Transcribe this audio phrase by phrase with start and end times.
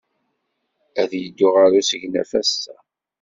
[1.01, 2.75] Ad yeddu ɣer usegnaf ass-a.